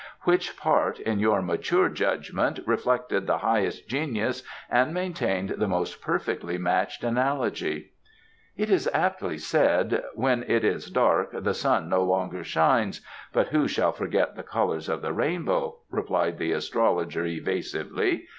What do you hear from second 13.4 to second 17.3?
who shall forget the colours of the rainbow?'" replied the astrologer